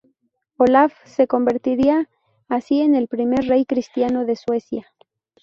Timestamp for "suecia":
4.35-4.87